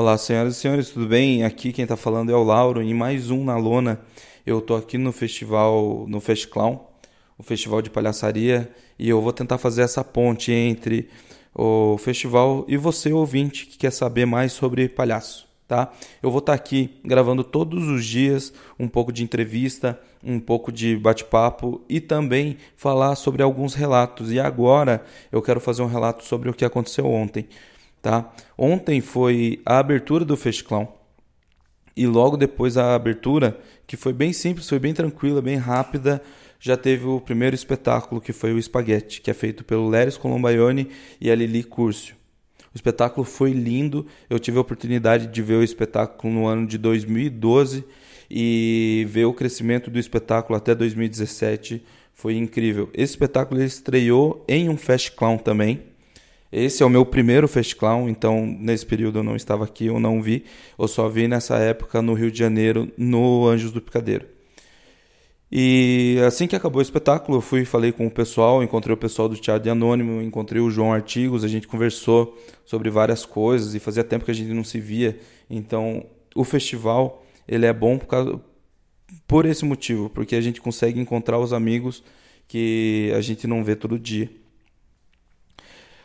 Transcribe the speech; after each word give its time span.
Olá, 0.00 0.16
senhoras 0.16 0.56
e 0.56 0.58
senhores, 0.58 0.88
tudo 0.88 1.06
bem? 1.06 1.44
Aqui 1.44 1.74
quem 1.74 1.82
está 1.82 1.94
falando 1.94 2.32
é 2.32 2.34
o 2.34 2.42
Lauro 2.42 2.82
e 2.82 2.94
mais 2.94 3.30
um 3.30 3.44
na 3.44 3.58
lona. 3.58 4.00
Eu 4.46 4.62
tô 4.62 4.74
aqui 4.74 4.96
no 4.96 5.12
festival, 5.12 6.06
no 6.08 6.22
Festclown, 6.22 6.80
o 7.36 7.42
festival 7.42 7.82
de 7.82 7.90
palhaçaria, 7.90 8.70
e 8.98 9.10
eu 9.10 9.20
vou 9.20 9.30
tentar 9.30 9.58
fazer 9.58 9.82
essa 9.82 10.02
ponte 10.02 10.50
entre 10.52 11.10
o 11.54 11.98
festival 11.98 12.64
e 12.66 12.78
você 12.78 13.12
ouvinte 13.12 13.66
que 13.66 13.76
quer 13.76 13.90
saber 13.90 14.24
mais 14.24 14.52
sobre 14.52 14.88
palhaço, 14.88 15.46
tá? 15.68 15.92
Eu 16.22 16.30
vou 16.30 16.38
estar 16.38 16.56
tá 16.56 16.56
aqui 16.56 16.98
gravando 17.04 17.44
todos 17.44 17.86
os 17.86 18.02
dias 18.02 18.54
um 18.78 18.88
pouco 18.88 19.12
de 19.12 19.22
entrevista, 19.22 20.00
um 20.24 20.40
pouco 20.40 20.72
de 20.72 20.96
bate-papo 20.96 21.82
e 21.90 22.00
também 22.00 22.56
falar 22.74 23.16
sobre 23.16 23.42
alguns 23.42 23.74
relatos. 23.74 24.32
E 24.32 24.40
agora 24.40 25.04
eu 25.30 25.42
quero 25.42 25.60
fazer 25.60 25.82
um 25.82 25.86
relato 25.86 26.24
sobre 26.24 26.48
o 26.48 26.54
que 26.54 26.64
aconteceu 26.64 27.04
ontem. 27.04 27.46
Tá? 28.02 28.32
Ontem 28.56 29.00
foi 29.00 29.60
a 29.64 29.78
abertura 29.78 30.24
do 30.24 30.36
Festclown 30.36 30.88
e 31.96 32.06
logo 32.06 32.36
depois 32.36 32.76
a 32.78 32.94
abertura, 32.94 33.60
que 33.86 33.96
foi 33.96 34.12
bem 34.12 34.32
simples, 34.32 34.68
foi 34.68 34.78
bem 34.78 34.94
tranquila, 34.94 35.42
bem 35.42 35.56
rápida, 35.56 36.22
já 36.58 36.76
teve 36.76 37.06
o 37.06 37.20
primeiro 37.20 37.54
espetáculo 37.54 38.20
que 38.20 38.32
foi 38.32 38.52
o 38.52 38.58
Espaguete, 38.58 39.20
que 39.20 39.30
é 39.30 39.34
feito 39.34 39.64
pelo 39.64 39.88
Léris 39.88 40.16
Colombaione 40.16 40.88
e 41.20 41.30
a 41.30 41.34
Lili 41.34 41.62
Curcio. 41.62 42.14
O 42.72 42.76
espetáculo 42.76 43.26
foi 43.26 43.52
lindo, 43.52 44.06
eu 44.28 44.38
tive 44.38 44.56
a 44.56 44.60
oportunidade 44.60 45.26
de 45.26 45.42
ver 45.42 45.56
o 45.56 45.62
espetáculo 45.62 46.32
no 46.32 46.46
ano 46.46 46.66
de 46.66 46.78
2012 46.78 47.84
e 48.30 49.04
ver 49.08 49.24
o 49.24 49.34
crescimento 49.34 49.90
do 49.90 49.98
espetáculo 49.98 50.56
até 50.56 50.74
2017 50.74 51.82
foi 52.14 52.36
incrível. 52.36 52.88
Esse 52.94 53.12
espetáculo 53.12 53.60
estreou 53.62 54.44
em 54.46 54.68
um 54.68 54.76
Fest 54.76 55.14
Clown 55.16 55.36
também, 55.36 55.82
esse 56.52 56.82
é 56.82 56.86
o 56.86 56.90
meu 56.90 57.06
primeiro 57.06 57.46
Festclown, 57.46 58.08
então 58.08 58.44
nesse 58.44 58.84
período 58.84 59.20
eu 59.20 59.22
não 59.22 59.36
estava 59.36 59.64
aqui, 59.64 59.86
eu 59.86 60.00
não 60.00 60.20
vi. 60.20 60.44
Eu 60.78 60.88
só 60.88 61.08
vi 61.08 61.28
nessa 61.28 61.56
época 61.58 62.02
no 62.02 62.14
Rio 62.14 62.30
de 62.30 62.38
Janeiro, 62.38 62.90
no 62.98 63.46
Anjos 63.46 63.70
do 63.70 63.80
Picadeiro. 63.80 64.26
E 65.52 66.18
assim 66.26 66.46
que 66.46 66.54
acabou 66.54 66.78
o 66.78 66.82
espetáculo, 66.82 67.38
eu 67.38 67.42
fui 67.42 67.64
falei 67.64 67.90
com 67.90 68.06
o 68.06 68.10
pessoal, 68.10 68.62
encontrei 68.62 68.94
o 68.94 68.96
pessoal 68.96 69.28
do 69.28 69.36
Teatro 69.36 69.64
de 69.64 69.70
Anônimo, 69.70 70.22
encontrei 70.22 70.62
o 70.62 70.70
João 70.70 70.92
Artigos, 70.92 71.42
a 71.42 71.48
gente 71.48 71.66
conversou 71.66 72.38
sobre 72.64 72.88
várias 72.88 73.24
coisas 73.24 73.74
e 73.74 73.80
fazia 73.80 74.04
tempo 74.04 74.24
que 74.24 74.30
a 74.30 74.34
gente 74.34 74.52
não 74.52 74.62
se 74.62 74.78
via. 74.78 75.18
Então, 75.48 76.04
o 76.36 76.44
festival, 76.44 77.24
ele 77.48 77.66
é 77.66 77.72
bom 77.72 77.98
por, 77.98 78.06
causa, 78.06 78.40
por 79.26 79.44
esse 79.44 79.64
motivo, 79.64 80.08
porque 80.10 80.36
a 80.36 80.40
gente 80.40 80.60
consegue 80.60 81.00
encontrar 81.00 81.38
os 81.38 81.52
amigos 81.52 82.02
que 82.46 83.12
a 83.16 83.20
gente 83.20 83.46
não 83.46 83.64
vê 83.64 83.74
todo 83.74 83.98
dia. 83.98 84.30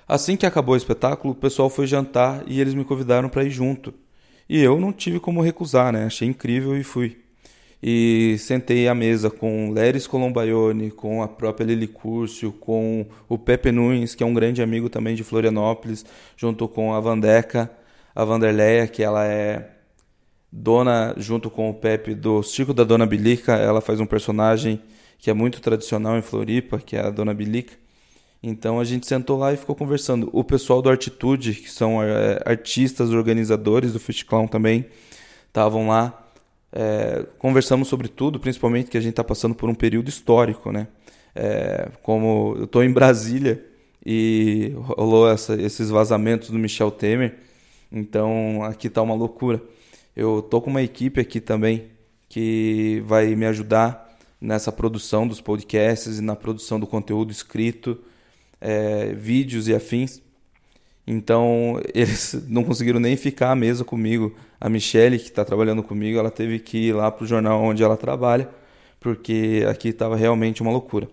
Assim 0.08 0.38
que 0.38 0.46
acabou 0.46 0.76
o 0.76 0.78
espetáculo, 0.78 1.34
o 1.34 1.36
pessoal 1.36 1.70
foi 1.70 1.88
jantar 1.88 2.44
e 2.48 2.62
eles 2.62 2.74
me 2.74 2.86
convidaram 2.86 3.28
para 3.28 3.44
ir 3.44 3.50
junto. 3.50 3.94
E 4.48 4.62
eu 4.62 4.80
não 4.80 4.94
tive 4.94 5.20
como 5.20 5.42
recusar, 5.42 5.92
né? 5.92 6.06
Achei 6.06 6.28
incrível 6.28 6.78
e 6.78 6.84
fui. 6.84 7.18
E 7.82 8.38
sentei 8.40 8.88
à 8.88 8.96
mesa 8.96 9.30
com 9.30 9.72
Leris 9.72 10.08
Colombaione, 10.08 10.92
com 10.92 11.22
a 11.22 11.28
própria 11.28 11.66
Lili 11.66 11.88
Curcio, 11.88 12.52
com 12.52 13.06
o 13.28 13.38
Pepe 13.38 13.72
Nunes, 13.72 14.16
que 14.16 14.24
é 14.24 14.26
um 14.26 14.34
grande 14.34 14.62
amigo 14.62 14.90
também 14.90 15.16
de 15.16 15.24
Florianópolis, 15.24 16.06
junto 16.38 16.68
com 16.68 16.94
a 16.94 17.00
Vandeca, 17.00 17.70
a 18.14 18.24
Vanderleia, 18.24 18.88
que 18.88 19.04
ela 19.04 19.26
é 19.26 19.72
dona, 20.52 21.14
junto 21.18 21.50
com 21.50 21.70
o 21.70 21.74
Pepe, 21.74 22.16
do 22.16 22.42
Circo 22.44 22.74
da 22.74 22.84
Dona 22.84 23.06
Bilica. 23.06 23.54
Ela 23.54 23.82
faz 23.82 24.00
um 24.00 24.06
personagem 24.06 24.82
que 25.18 25.30
é 25.30 25.34
muito 25.34 25.62
tradicional 25.62 26.18
em 26.18 26.22
Floripa, 26.22 26.80
que 26.80 26.96
é 26.96 27.02
a 27.02 27.10
Dona 27.10 27.34
Bilica. 27.34 27.85
Então 28.48 28.80
a 28.80 28.84
gente 28.84 29.08
sentou 29.08 29.40
lá 29.40 29.52
e 29.54 29.58
ficou 29.58 29.76
conversando. 29.76 30.30
O 30.32 30.44
pessoal 30.44 30.80
do 30.80 30.88
Artitude, 30.88 31.56
que 31.56 31.72
são 31.72 32.02
é, 32.04 32.40
artistas, 32.46 33.10
organizadores 33.10 33.94
do 33.94 34.00
Festclown 34.00 34.48
também, 34.48 34.86
estavam 35.48 35.88
lá. 35.88 36.30
É, 36.72 37.26
conversamos 37.40 37.88
sobre 37.88 38.08
tudo, 38.08 38.40
principalmente 38.40 38.92
que 38.92 38.98
a 38.98 39.02
gente 39.02 39.14
está 39.14 39.24
passando 39.24 39.56
por 39.56 39.68
um 39.68 39.74
período 39.74 40.10
histórico, 40.10 40.72
né? 40.72 40.88
É, 41.34 41.90
como 42.04 42.54
eu 42.58 42.66
estou 42.66 42.84
em 42.84 42.92
Brasília 42.92 43.66
e 44.06 44.74
rolou 44.76 45.28
essa, 45.28 45.60
esses 45.60 45.90
vazamentos 45.90 46.52
do 46.52 46.60
Michel 46.60 46.92
Temer, 46.92 47.40
então 47.92 48.62
aqui 48.64 48.88
está 48.88 49.02
uma 49.02 49.16
loucura. 49.16 49.60
Eu 50.16 50.44
tô 50.44 50.62
com 50.62 50.70
uma 50.70 50.84
equipe 50.84 51.20
aqui 51.20 51.40
também 51.42 51.86
que 52.30 53.02
vai 53.08 53.36
me 53.36 53.48
ajudar 53.48 54.16
nessa 54.40 54.72
produção 54.72 55.28
dos 55.28 55.42
podcasts 55.42 56.20
e 56.20 56.22
na 56.22 56.36
produção 56.36 56.80
do 56.80 56.86
conteúdo 56.86 57.32
escrito 57.32 57.98
é, 58.66 59.14
vídeos 59.14 59.68
e 59.68 59.76
afins. 59.76 60.22
Então 61.06 61.80
eles 61.94 62.46
não 62.48 62.64
conseguiram 62.64 63.00
nem 63.00 63.16
ficar 63.16 63.52
à 63.52 63.56
mesa 63.56 63.86
comigo. 63.86 64.36
A 64.60 64.68
Michelle, 64.68 65.20
que 65.20 65.26
está 65.26 65.46
trabalhando 65.46 65.84
comigo, 65.84 66.18
ela 66.18 66.32
teve 66.32 66.58
que 66.58 66.88
ir 66.88 66.94
lá 66.94 67.12
para 67.12 67.24
o 67.24 67.28
jornal 67.28 67.62
onde 67.62 67.84
ela 67.84 67.96
trabalha, 67.96 68.50
porque 69.00 69.64
aqui 69.70 69.90
estava 69.90 70.16
realmente 70.16 70.64
uma 70.64 70.72
loucura. 70.72 71.08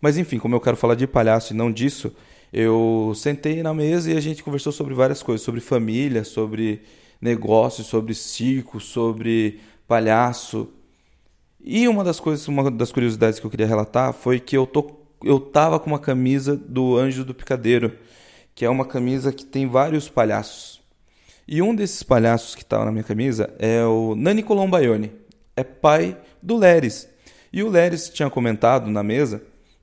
Mas 0.00 0.16
enfim, 0.16 0.38
como 0.38 0.54
eu 0.54 0.60
quero 0.60 0.76
falar 0.76 0.94
de 0.94 1.06
palhaço 1.06 1.52
e 1.52 1.56
não 1.56 1.72
disso, 1.72 2.14
eu 2.52 3.12
sentei 3.16 3.62
na 3.62 3.74
mesa 3.74 4.12
e 4.12 4.16
a 4.16 4.20
gente 4.20 4.44
conversou 4.44 4.72
sobre 4.72 4.94
várias 4.94 5.22
coisas, 5.22 5.44
sobre 5.44 5.60
família, 5.60 6.22
sobre 6.22 6.82
negócios, 7.20 7.88
sobre 7.88 8.14
circo, 8.14 8.78
sobre 8.78 9.58
palhaço. 9.88 10.68
E 11.60 11.88
uma 11.88 12.04
das 12.04 12.20
coisas, 12.20 12.46
uma 12.46 12.70
das 12.70 12.92
curiosidades 12.92 13.40
que 13.40 13.46
eu 13.46 13.50
queria 13.50 13.66
relatar 13.66 14.12
foi 14.12 14.38
que 14.38 14.56
eu 14.56 14.66
tô 14.66 15.05
eu 15.22 15.40
tava 15.40 15.78
com 15.78 15.90
uma 15.90 15.98
camisa 15.98 16.56
do 16.56 16.96
Anjo 16.96 17.24
do 17.24 17.34
Picadeiro, 17.34 17.92
que 18.54 18.64
é 18.64 18.70
uma 18.70 18.84
camisa 18.84 19.32
que 19.32 19.44
tem 19.44 19.66
vários 19.66 20.08
palhaços. 20.08 20.80
E 21.46 21.62
um 21.62 21.74
desses 21.74 22.02
palhaços 22.02 22.54
que 22.54 22.62
estava 22.62 22.84
na 22.84 22.92
minha 22.92 23.04
camisa 23.04 23.54
é 23.58 23.84
o 23.84 24.14
Nani 24.16 24.42
Colombaione, 24.42 25.12
é 25.54 25.62
pai 25.62 26.16
do 26.42 26.56
Leris. 26.56 27.08
E 27.52 27.62
o 27.62 27.68
Leris 27.68 28.08
tinha 28.08 28.28
comentado 28.28 28.90
na 28.90 29.02
mesa 29.02 29.42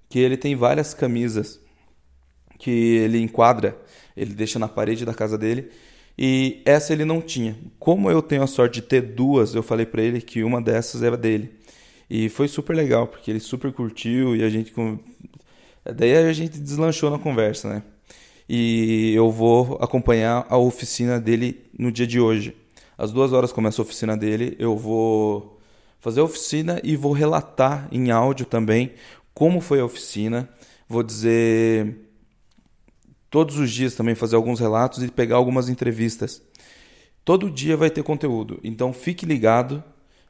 que 0.09 0.19
ele 0.19 0.37
tem 0.37 0.55
várias 0.55 0.93
camisas 0.93 1.59
que 2.59 2.69
ele 2.97 3.19
enquadra, 3.19 3.77
ele 4.15 4.33
deixa 4.33 4.59
na 4.59 4.67
parede 4.67 5.05
da 5.05 5.13
casa 5.13 5.37
dele, 5.37 5.71
e 6.17 6.61
essa 6.65 6.93
ele 6.93 7.05
não 7.05 7.21
tinha. 7.21 7.57
Como 7.79 8.09
eu 8.09 8.21
tenho 8.21 8.43
a 8.43 8.47
sorte 8.47 8.75
de 8.75 8.87
ter 8.87 9.01
duas, 9.01 9.55
eu 9.55 9.63
falei 9.63 9.85
para 9.85 10.01
ele 10.01 10.21
que 10.21 10.43
uma 10.43 10.61
dessas 10.61 11.01
era 11.01 11.17
dele. 11.17 11.51
E 12.09 12.29
foi 12.29 12.47
super 12.47 12.75
legal, 12.75 13.07
porque 13.07 13.31
ele 13.31 13.39
super 13.39 13.71
curtiu 13.71 14.35
e 14.35 14.43
a 14.43 14.49
gente. 14.49 14.71
Daí 15.85 16.15
a 16.15 16.31
gente 16.33 16.59
deslanchou 16.59 17.09
na 17.09 17.19
conversa, 17.19 17.69
né? 17.69 17.83
E 18.47 19.13
eu 19.15 19.31
vou 19.31 19.77
acompanhar 19.81 20.45
a 20.49 20.57
oficina 20.57 21.19
dele 21.19 21.69
no 21.77 21.91
dia 21.91 22.07
de 22.07 22.19
hoje. 22.19 22.55
Às 22.97 23.11
duas 23.11 23.33
horas 23.33 23.51
começa 23.51 23.81
a 23.81 23.83
oficina 23.83 24.15
dele, 24.15 24.55
eu 24.59 24.77
vou 24.77 25.59
fazer 25.99 26.19
a 26.19 26.23
oficina 26.23 26.79
e 26.83 26.95
vou 26.95 27.13
relatar 27.13 27.87
em 27.91 28.11
áudio 28.11 28.45
também 28.45 28.93
como 29.33 29.61
foi 29.61 29.79
a 29.79 29.85
oficina. 29.85 30.49
Vou 30.87 31.01
dizer 31.01 31.97
todos 33.29 33.57
os 33.57 33.71
dias 33.71 33.95
também 33.95 34.13
fazer 34.13 34.35
alguns 34.35 34.59
relatos 34.59 35.01
e 35.01 35.09
pegar 35.09 35.37
algumas 35.37 35.69
entrevistas. 35.69 36.41
Todo 37.25 37.49
dia 37.49 37.75
vai 37.75 37.89
ter 37.89 38.03
conteúdo, 38.03 38.59
então 38.63 38.93
fique 38.93 39.25
ligado 39.25 39.83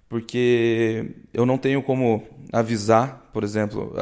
porque 0.07 1.11
eu 1.33 1.43
não 1.45 1.57
tenho 1.57 1.81
como 1.81 2.23
avisar, 2.51 3.22
por 3.33 3.44
exemplo, 3.44 3.94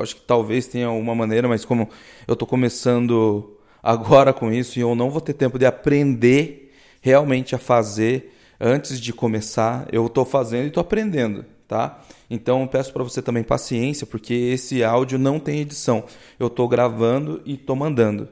acho 0.00 0.16
que 0.16 0.22
talvez 0.22 0.66
tenha 0.66 0.90
uma 0.90 1.14
maneira, 1.14 1.48
mas 1.48 1.64
como 1.64 1.88
eu 2.26 2.32
estou 2.32 2.46
começando 2.46 3.56
agora 3.80 4.32
com 4.32 4.52
isso 4.52 4.78
e 4.78 4.82
eu 4.82 4.94
não 4.94 5.08
vou 5.08 5.20
ter 5.20 5.32
tempo 5.32 5.58
de 5.58 5.64
aprender 5.64 6.74
realmente 7.00 7.54
a 7.54 7.58
fazer 7.58 8.34
antes 8.60 9.00
de 9.00 9.12
começar, 9.12 9.88
eu 9.92 10.06
estou 10.06 10.24
fazendo 10.24 10.64
e 10.64 10.68
estou 10.68 10.80
aprendendo, 10.80 11.44
tá? 11.66 12.00
Então 12.28 12.66
peço 12.66 12.92
para 12.92 13.02
você 13.02 13.22
também 13.22 13.42
paciência, 13.42 14.06
porque 14.06 14.34
esse 14.34 14.82
áudio 14.82 15.18
não 15.18 15.38
tem 15.38 15.60
edição. 15.60 16.04
Eu 16.38 16.48
estou 16.48 16.68
gravando 16.68 17.40
e 17.44 17.54
estou 17.54 17.76
mandando 17.76 18.28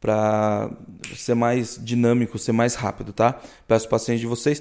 para 0.00 0.68
ser 1.14 1.34
mais 1.34 1.78
dinâmico, 1.80 2.36
ser 2.38 2.50
mais 2.50 2.74
rápido, 2.74 3.12
tá? 3.12 3.40
Peço 3.68 3.88
paciência 3.88 4.20
de 4.20 4.26
vocês. 4.26 4.60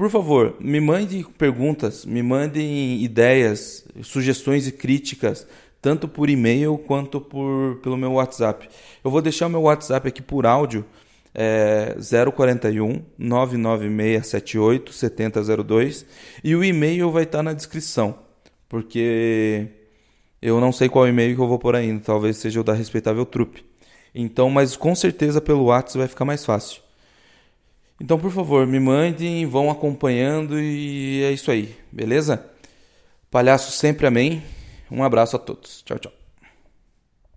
Por 0.00 0.08
favor, 0.08 0.56
me 0.58 0.80
mandem 0.80 1.22
perguntas, 1.22 2.06
me 2.06 2.22
mandem 2.22 3.02
ideias, 3.02 3.84
sugestões 4.02 4.66
e 4.66 4.72
críticas, 4.72 5.46
tanto 5.78 6.08
por 6.08 6.30
e-mail 6.30 6.78
quanto 6.78 7.20
por, 7.20 7.76
pelo 7.82 7.98
meu 7.98 8.12
WhatsApp. 8.12 8.66
Eu 9.04 9.10
vou 9.10 9.20
deixar 9.20 9.46
o 9.46 9.50
meu 9.50 9.60
WhatsApp 9.60 10.08
aqui 10.08 10.22
por 10.22 10.46
áudio, 10.46 10.86
é 11.34 11.96
041 12.34 13.02
99678 13.18 14.90
7002 14.90 16.06
e 16.42 16.56
o 16.56 16.64
e-mail 16.64 17.10
vai 17.10 17.24
estar 17.24 17.42
na 17.42 17.52
descrição, 17.52 18.20
porque 18.70 19.66
eu 20.40 20.62
não 20.62 20.72
sei 20.72 20.88
qual 20.88 21.06
e-mail 21.06 21.36
que 21.36 21.42
eu 21.42 21.46
vou 21.46 21.58
pôr 21.58 21.76
ainda, 21.76 22.00
talvez 22.00 22.38
seja 22.38 22.62
o 22.62 22.64
da 22.64 22.72
Respeitável 22.72 23.26
Trupe. 23.26 23.66
Então, 24.14 24.48
mas 24.48 24.78
com 24.78 24.94
certeza 24.94 25.42
pelo 25.42 25.64
WhatsApp 25.64 25.98
vai 25.98 26.08
ficar 26.08 26.24
mais 26.24 26.42
fácil. 26.42 26.80
Então, 28.00 28.18
por 28.18 28.30
favor, 28.30 28.66
me 28.66 28.80
mandem, 28.80 29.44
vão 29.46 29.70
acompanhando 29.70 30.58
e 30.58 31.22
é 31.22 31.32
isso 31.32 31.50
aí, 31.50 31.76
beleza? 31.92 32.42
Palhaço 33.30 33.72
sempre 33.72 34.06
amém. 34.06 34.42
Um 34.90 35.04
abraço 35.04 35.36
a 35.36 35.38
todos. 35.38 35.82
Tchau, 35.82 35.98
tchau. 35.98 36.19